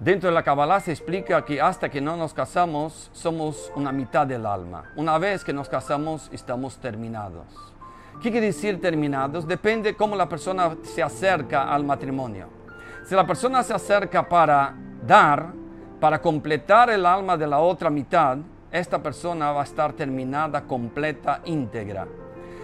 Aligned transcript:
Dentro 0.00 0.30
de 0.30 0.34
la 0.34 0.42
Kabbalah 0.42 0.80
se 0.80 0.92
explica 0.92 1.44
que 1.44 1.60
hasta 1.60 1.88
que 1.88 2.00
no 2.00 2.16
nos 2.16 2.32
casamos 2.32 3.10
somos 3.12 3.70
una 3.74 3.90
mitad 3.90 4.26
del 4.26 4.46
alma. 4.46 4.84
Una 4.96 5.18
vez 5.18 5.44
que 5.44 5.52
nos 5.52 5.68
casamos 5.68 6.30
estamos 6.32 6.78
terminados. 6.78 7.46
¿Qué 8.22 8.30
quiere 8.30 8.46
decir 8.46 8.80
terminados? 8.80 9.46
Depende 9.46 9.94
cómo 9.94 10.16
la 10.16 10.28
persona 10.28 10.76
se 10.82 11.02
acerca 11.02 11.74
al 11.74 11.84
matrimonio. 11.84 12.48
Si 13.04 13.14
la 13.14 13.26
persona 13.26 13.62
se 13.62 13.74
acerca 13.74 14.28
para 14.28 14.74
dar, 15.06 15.52
para 16.00 16.20
completar 16.22 16.90
el 16.90 17.04
alma 17.04 17.36
de 17.36 17.46
la 17.46 17.58
otra 17.58 17.90
mitad, 17.90 18.38
esta 18.70 19.02
persona 19.02 19.52
va 19.52 19.62
a 19.62 19.64
estar 19.64 19.92
terminada, 19.94 20.62
completa, 20.62 21.40
íntegra. 21.44 22.06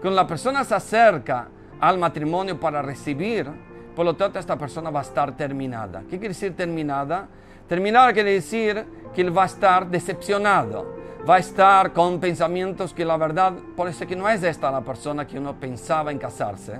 Cuando 0.00 0.20
la 0.20 0.26
persona 0.26 0.62
se 0.64 0.74
acerca 0.74 1.48
al 1.80 1.98
matrimonio 1.98 2.58
para 2.58 2.82
recibir, 2.82 3.50
por 3.96 4.04
lo 4.04 4.14
tanto, 4.14 4.38
esta 4.38 4.56
persona 4.56 4.90
va 4.90 5.00
a 5.00 5.02
estar 5.02 5.34
terminada. 5.34 6.02
¿Qué 6.02 6.18
quiere 6.18 6.28
decir 6.28 6.54
terminada? 6.54 7.26
Terminada 7.66 8.12
quiere 8.12 8.32
decir 8.32 8.84
que 9.14 9.22
él 9.22 9.36
va 9.36 9.44
a 9.44 9.46
estar 9.46 9.88
decepcionado, 9.88 10.94
va 11.28 11.36
a 11.36 11.38
estar 11.38 11.94
con 11.94 12.20
pensamientos 12.20 12.92
que 12.92 13.06
la 13.06 13.16
verdad, 13.16 13.54
por 13.74 13.88
eso 13.88 14.06
que 14.06 14.14
no 14.14 14.28
es 14.28 14.42
esta 14.42 14.70
la 14.70 14.82
persona 14.82 15.26
que 15.26 15.38
uno 15.38 15.58
pensaba 15.58 16.12
en 16.12 16.18
casarse. 16.18 16.78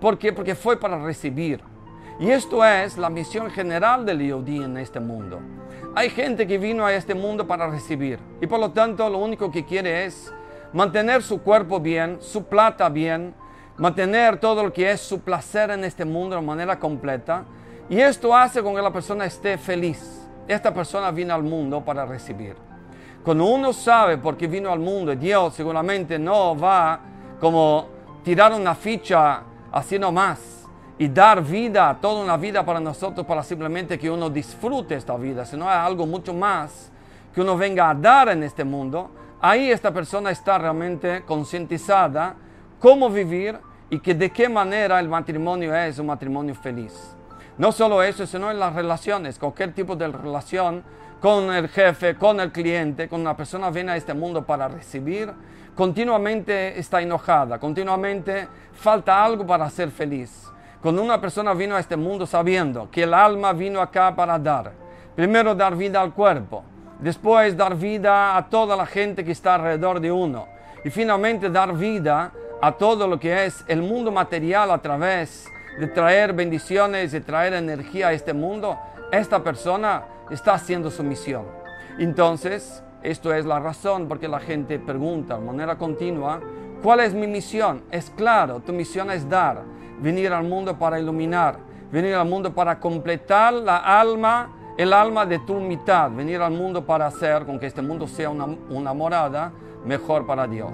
¿Por 0.00 0.16
qué? 0.16 0.32
Porque 0.32 0.54
fue 0.54 0.78
para 0.78 1.04
recibir. 1.04 1.60
Y 2.20 2.30
esto 2.30 2.64
es 2.64 2.96
la 2.96 3.10
misión 3.10 3.50
general 3.50 4.06
del 4.06 4.20
Yodí 4.20 4.62
en 4.62 4.76
este 4.76 5.00
mundo. 5.00 5.40
Hay 5.96 6.10
gente 6.10 6.46
que 6.46 6.58
vino 6.58 6.86
a 6.86 6.94
este 6.94 7.16
mundo 7.16 7.44
para 7.44 7.68
recibir 7.68 8.20
y 8.40 8.46
por 8.46 8.60
lo 8.60 8.70
tanto 8.70 9.10
lo 9.10 9.18
único 9.18 9.50
que 9.50 9.64
quiere 9.64 10.04
es 10.04 10.32
mantener 10.72 11.22
su 11.22 11.42
cuerpo 11.42 11.80
bien, 11.80 12.18
su 12.20 12.44
plata 12.44 12.88
bien, 12.88 13.34
mantener 13.76 14.38
todo 14.38 14.64
lo 14.64 14.72
que 14.72 14.90
es 14.90 15.00
su 15.00 15.20
placer 15.20 15.70
en 15.70 15.84
este 15.84 16.04
mundo 16.04 16.36
de 16.36 16.42
manera 16.42 16.78
completa. 16.78 17.44
Y 17.88 18.00
esto 18.00 18.34
hace 18.34 18.62
con 18.62 18.74
que 18.74 18.82
la 18.82 18.92
persona 18.92 19.24
esté 19.24 19.58
feliz. 19.58 20.28
Esta 20.46 20.72
persona 20.72 21.10
vino 21.10 21.34
al 21.34 21.42
mundo 21.42 21.84
para 21.84 22.04
recibir. 22.04 22.56
Cuando 23.22 23.44
uno 23.44 23.72
sabe 23.72 24.18
por 24.18 24.36
qué 24.36 24.48
vino 24.48 24.72
al 24.72 24.80
mundo, 24.80 25.14
Dios 25.14 25.54
seguramente 25.54 26.18
no 26.18 26.58
va 26.58 27.00
como 27.40 27.86
tirar 28.24 28.52
una 28.52 28.74
ficha 28.74 29.42
así 29.70 29.98
nomás 29.98 30.66
y 30.98 31.08
dar 31.08 31.42
vida, 31.42 31.96
toda 32.00 32.22
una 32.22 32.36
vida 32.36 32.64
para 32.64 32.80
nosotros, 32.80 33.26
para 33.26 33.42
simplemente 33.42 33.98
que 33.98 34.10
uno 34.10 34.28
disfrute 34.28 34.96
esta 34.96 35.16
vida, 35.16 35.44
sino 35.44 35.68
hay 35.68 35.78
algo 35.78 36.06
mucho 36.06 36.34
más 36.34 36.90
que 37.34 37.40
uno 37.40 37.56
venga 37.56 37.90
a 37.90 37.94
dar 37.94 38.28
en 38.28 38.42
este 38.42 38.64
mundo. 38.64 39.10
Ahí 39.40 39.70
esta 39.70 39.92
persona 39.92 40.30
está 40.30 40.58
realmente 40.58 41.22
concientizada 41.24 42.36
cómo 42.82 43.08
vivir 43.08 43.56
y 43.90 44.00
que 44.00 44.12
de 44.12 44.30
qué 44.30 44.48
manera 44.48 44.98
el 44.98 45.08
matrimonio 45.08 45.72
es 45.72 46.00
un 46.00 46.06
matrimonio 46.06 46.52
feliz. 46.56 47.14
No 47.56 47.70
solo 47.70 48.02
eso, 48.02 48.26
sino 48.26 48.50
en 48.50 48.58
las 48.58 48.74
relaciones, 48.74 49.38
cualquier 49.38 49.72
tipo 49.72 49.94
de 49.94 50.08
relación 50.08 50.82
con 51.20 51.52
el 51.52 51.68
jefe, 51.68 52.16
con 52.16 52.40
el 52.40 52.50
cliente, 52.50 53.08
cuando 53.08 53.30
una 53.30 53.36
persona 53.36 53.70
viene 53.70 53.92
a 53.92 53.96
este 53.96 54.14
mundo 54.14 54.44
para 54.44 54.66
recibir, 54.66 55.32
continuamente 55.76 56.76
está 56.76 57.00
enojada, 57.00 57.60
continuamente 57.60 58.48
falta 58.72 59.24
algo 59.24 59.46
para 59.46 59.70
ser 59.70 59.92
feliz. 59.92 60.50
Cuando 60.82 61.04
una 61.04 61.20
persona 61.20 61.54
vino 61.54 61.76
a 61.76 61.80
este 61.80 61.96
mundo 61.96 62.26
sabiendo 62.26 62.90
que 62.90 63.04
el 63.04 63.14
alma 63.14 63.52
vino 63.52 63.80
acá 63.80 64.12
para 64.16 64.36
dar, 64.40 64.72
primero 65.14 65.54
dar 65.54 65.76
vida 65.76 66.00
al 66.00 66.12
cuerpo, 66.12 66.64
después 66.98 67.56
dar 67.56 67.76
vida 67.76 68.36
a 68.36 68.48
toda 68.48 68.74
la 68.76 68.86
gente 68.86 69.24
que 69.24 69.30
está 69.30 69.54
alrededor 69.54 70.00
de 70.00 70.10
uno 70.10 70.48
y 70.84 70.90
finalmente 70.90 71.48
dar 71.48 71.72
vida 71.74 72.32
a 72.62 72.70
todo 72.70 73.08
lo 73.08 73.18
que 73.18 73.44
es 73.44 73.64
el 73.66 73.82
mundo 73.82 74.12
material 74.12 74.70
a 74.70 74.78
través 74.78 75.50
de 75.80 75.88
traer 75.88 76.32
bendiciones, 76.32 77.10
de 77.10 77.20
traer 77.20 77.54
energía 77.54 78.08
a 78.08 78.12
este 78.12 78.32
mundo, 78.32 78.78
esta 79.10 79.42
persona 79.42 80.04
está 80.30 80.54
haciendo 80.54 80.88
su 80.88 81.02
misión. 81.02 81.44
Entonces, 81.98 82.80
esto 83.02 83.34
es 83.34 83.44
la 83.44 83.58
razón 83.58 84.06
porque 84.06 84.28
la 84.28 84.38
gente 84.38 84.78
pregunta 84.78 85.36
de 85.36 85.44
manera 85.44 85.76
continua, 85.76 86.40
¿cuál 86.84 87.00
es 87.00 87.12
mi 87.12 87.26
misión? 87.26 87.82
Es 87.90 88.10
claro, 88.10 88.60
tu 88.60 88.72
misión 88.72 89.10
es 89.10 89.28
dar, 89.28 89.62
venir 90.00 90.32
al 90.32 90.44
mundo 90.44 90.78
para 90.78 91.00
iluminar, 91.00 91.58
venir 91.90 92.14
al 92.14 92.28
mundo 92.28 92.54
para 92.54 92.78
completar 92.78 93.54
la 93.54 93.78
alma, 93.78 94.74
el 94.78 94.92
alma 94.92 95.26
de 95.26 95.40
tu 95.40 95.54
mitad, 95.54 96.12
venir 96.12 96.40
al 96.40 96.52
mundo 96.52 96.86
para 96.86 97.08
hacer 97.08 97.44
con 97.44 97.58
que 97.58 97.66
este 97.66 97.82
mundo 97.82 98.06
sea 98.06 98.30
una, 98.30 98.44
una 98.44 98.94
morada 98.94 99.50
mejor 99.84 100.24
para 100.24 100.46
Dios. 100.46 100.70